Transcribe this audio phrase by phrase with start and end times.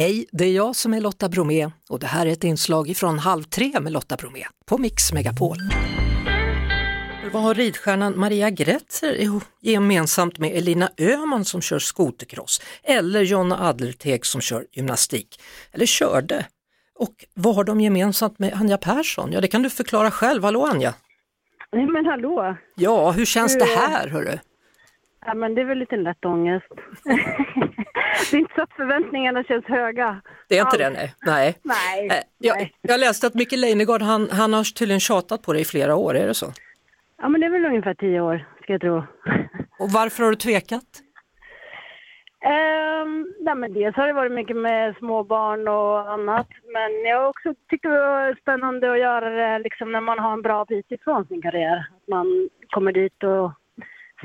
[0.00, 3.18] Hej, det är jag som är Lotta Bromé och det här är ett inslag från
[3.18, 5.56] Halv tre med Lotta Bromé på Mix Megapol.
[7.32, 14.26] Vad har ridstjärnan Maria Gretzer gemensamt med Elina Öhman som kör skotercross eller Jonna Adlerteg
[14.26, 15.40] som kör gymnastik?
[15.72, 16.46] Eller körde?
[16.98, 19.32] Och vad har de gemensamt med Anja Persson?
[19.32, 20.44] Ja, det kan du förklara själv.
[20.44, 20.94] Hallå Anja!
[21.72, 22.56] Nej men hallå!
[22.76, 24.38] Ja, hur känns det här hörru?
[25.26, 26.66] Ja men det är väl lite lätt ångest.
[28.30, 30.20] det är inte så att förväntningarna känns höga.
[30.48, 31.14] Det är inte det nej.
[31.26, 31.58] Nej.
[31.62, 32.72] Nej, Eh, Jag, nej.
[32.82, 36.14] jag läste att Micke Leijnegard han, han har tydligen tjatat på dig i flera år,
[36.16, 36.46] är det så?
[37.22, 38.96] Ja men det är väl ungefär tio år ska jag tro.
[39.78, 40.84] Och varför har du tvekat?
[42.44, 46.48] Um, nej men dels har det varit mycket med småbarn och annat.
[46.72, 50.32] Men jag har också tyckt det var spännande att göra det liksom när man har
[50.32, 51.76] en bra bit ifrån sin karriär.
[51.96, 53.52] Att man kommer dit och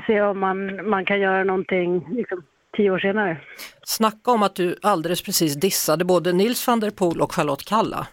[0.06, 2.42] ser om man, man kan göra någonting liksom,
[2.76, 3.36] tio år senare.
[3.84, 8.06] Snacka om att du alldeles precis dissade både Nils van der Poel och Charlotte Kalla.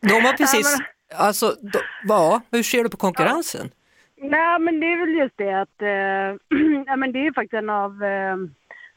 [0.00, 0.78] De har precis,
[1.14, 3.70] alltså, de, ja, hur ser du på konkurrensen?
[4.16, 7.70] Nej, men det är väl just det att eh, ja, men det är faktiskt en
[7.70, 8.36] av eh,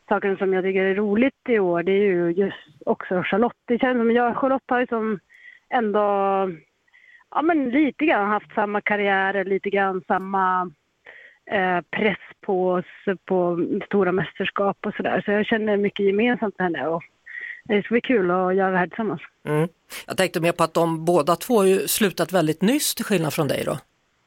[0.10, 1.84] sakerna som jag tycker är roligt i år.
[1.84, 3.62] Det är ju just också Charlotte.
[3.66, 5.20] Det känns som jag Charlotte har ju som
[5.70, 6.00] ändå
[7.32, 10.72] ja, men lite grann haft samma karriär, lite grann samma
[11.92, 12.86] press på oss
[13.26, 15.22] på stora mästerskap och sådär.
[15.26, 17.04] Så jag känner mycket gemensamt med henne och
[17.64, 19.22] det ska bli kul att göra det här tillsammans.
[19.48, 19.68] Mm.
[20.08, 23.34] Jag tänkte mer på att de båda två har ju slutat väldigt nyss till skillnad
[23.34, 23.78] från dig då.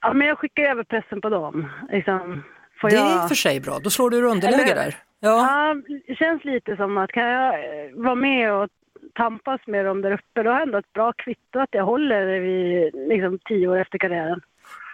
[0.01, 1.69] Ja, men jag skickar över pressen på dem.
[1.92, 2.42] Liksom,
[2.81, 3.06] får Det jag...
[3.12, 4.95] är i och för sig bra, då slår du ur underläge Eller- där.
[5.20, 5.29] Ja.
[5.29, 5.77] Ja,
[6.07, 8.69] det känns lite som att kan jag eh, vara med och
[9.14, 12.41] tampas med dem där uppe, då har jag ändå ett bra kvitto att jag håller
[12.41, 14.41] vid liksom, tio år efter karriären.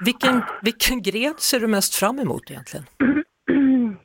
[0.04, 2.86] Vilken, vilken gren ser du mest fram emot egentligen?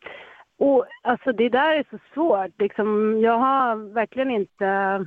[0.59, 2.51] Och alltså det där är så svårt.
[2.59, 4.99] Liksom, jag har verkligen inte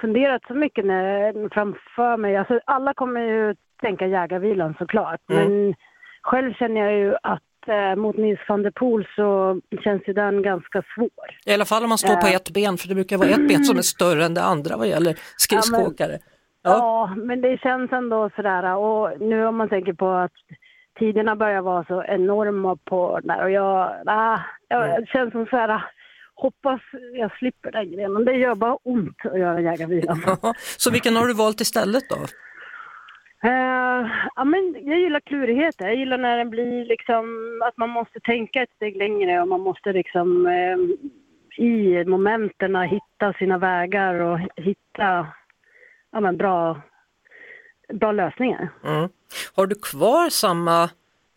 [0.00, 2.36] funderat så mycket när, framför mig.
[2.36, 5.20] Alltså, alla kommer ju tänka jägarvilan såklart.
[5.30, 5.42] Mm.
[5.48, 5.74] Men
[6.22, 10.42] själv känner jag ju att eh, mot Nils van der Poel så känns ju den
[10.42, 11.10] ganska svår.
[11.46, 12.36] I alla fall om man står på Ja.
[12.36, 14.88] ett ben, för det brukar vara ett ben som är större än det andra vad
[14.88, 16.12] gäller skridskoåkare.
[16.12, 16.32] Ja.
[16.70, 18.76] Ja, men det känns ändå sådär.
[18.76, 20.32] Och nu om man tänker på att
[20.98, 24.38] tiderna börjar vara så enorma på den här och jag, ah,
[24.68, 25.06] jag Mm.
[25.06, 25.84] känns som så här,
[26.34, 26.80] hoppas
[27.18, 28.24] jag slipper den grenen.
[28.24, 30.20] Det gör bara ont att göra jägarvilan.
[30.78, 32.16] Så vilken har du valt istället då?
[33.48, 34.06] Eh,
[34.36, 35.84] ja, men jag gillar klurigheter.
[35.86, 37.24] Jag gillar när det blir liksom
[37.64, 40.76] att man måste tänka ett steg längre och man måste liksom eh,
[41.64, 45.26] i momenten hitta sina vägar och hitta
[46.12, 46.82] ja, men bra,
[47.92, 48.68] bra lösningar.
[48.84, 49.08] Mm.
[49.54, 50.82] Har du kvar samma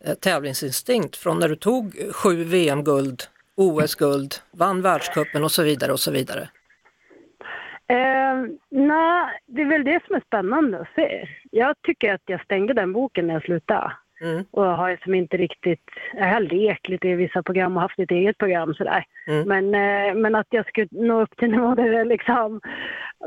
[0.06, 3.24] eh, tävlingsinstinkt från när du tog sju VM-guld,
[3.56, 6.50] OS-guld, vann världscupen och så vidare och så vidare?
[7.88, 8.30] Eh,
[8.70, 11.28] Nej, det är väl det som är spännande att se.
[11.52, 13.92] Jag tycker att jag stängde den boken när jag slutade.
[14.22, 14.46] Mm.
[14.52, 18.12] Och har som inte riktigt, jag har lekt lite i vissa program och haft ett
[18.12, 19.06] eget program sådär.
[19.28, 19.48] Mm.
[19.48, 22.62] Men, eh, men att jag skulle nå upp till nivå där det liksom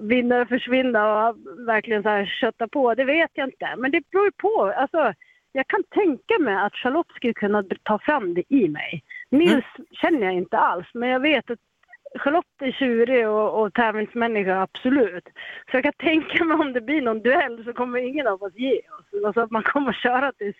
[0.03, 1.36] vinna och försvinna och
[1.66, 3.75] verkligen så här kötta på, det vet jag inte.
[3.78, 4.72] Men det beror ju på.
[4.76, 5.12] Alltså,
[5.53, 9.03] jag kan tänka mig att Charlotte skulle kunna ta fram det i mig.
[9.30, 11.59] Nils känner jag inte alls, men jag vet att
[12.18, 15.24] Charlotte är tjurig och, och tävlingsmänniska, absolut.
[15.70, 18.52] Så jag kan tänka mig om det blir någon duell så kommer ingen av oss
[18.54, 19.24] ge oss.
[19.26, 20.56] Alltså att man kommer köra tills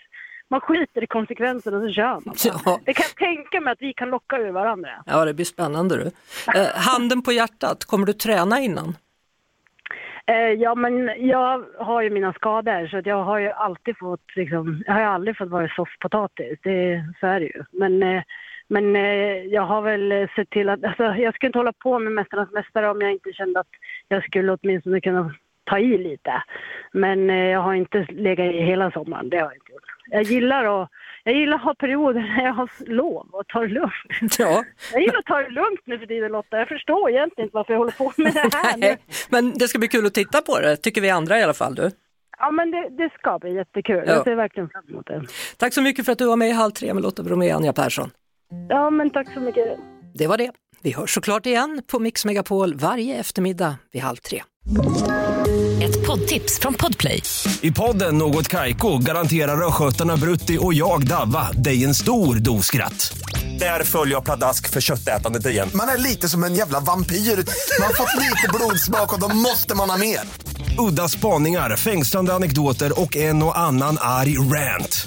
[0.49, 2.35] man skiter i konsekvenserna och så kör man.
[2.45, 2.81] Ja.
[2.85, 4.91] Det kan jag tänka mig att vi kan locka ur varandra.
[5.07, 6.11] Ja, det blir spännande du.
[6.61, 8.97] Eh, handen på hjärtat, kommer du träna innan?
[10.27, 14.83] Eh, ja, men jag har ju mina skador så jag har ju alltid fått, liksom,
[14.87, 17.65] jag har ju aldrig fått vara soffpotatis, det, så är det ju.
[17.71, 18.23] Men, eh,
[18.73, 21.99] men eh, jag har väl eh, sett till att, alltså, jag skulle inte hålla på
[21.99, 23.73] med Mästarnas Mästare om jag inte kände att
[24.09, 25.35] jag skulle åtminstone kunna
[25.65, 26.43] ta i lite.
[26.93, 29.83] Men eh, jag har inte legat i hela sommaren, det har jag inte gjort.
[30.11, 30.91] Jag gillar att,
[31.25, 34.39] jag gillar att ha perioder när jag har lov och tar det lugnt.
[34.39, 37.55] Ja, Jag gillar att ta det lugnt nu för tiden Lotta, jag förstår egentligen inte
[37.55, 38.99] varför jag håller på med det här nej,
[39.31, 41.75] men det ska bli kul att titta på det, tycker vi andra i alla fall.
[41.75, 41.91] Du.
[42.39, 44.05] Ja, men det, det ska bli jättekul.
[44.07, 44.13] Ja.
[44.13, 45.23] Jag ser verkligen fram emot det.
[45.57, 47.59] Tack så mycket för att du var med i Halv tre med Lotta Bromé och
[47.59, 48.11] Anja Persson.
[48.69, 49.65] Ja, men tack så mycket.
[50.15, 50.51] Det var det.
[50.83, 54.43] Vi hörs såklart igen på Mix Megapol varje eftermiddag vid halv tre.
[55.83, 57.23] Ett poddtips från Podplay.
[57.61, 63.13] I podden Något Kaiko garanterar östgötarna Brutti och jag, Davva, dig en stor dos skratt.
[63.59, 65.69] Där följer jag pladask för köttätandet igen.
[65.75, 67.17] Man är lite som en jävla vampyr.
[67.17, 70.21] Man har fått lite blodsmak och då måste man ha mer.
[70.89, 75.07] Udda spaningar, fängslande anekdoter och en och annan arg rant.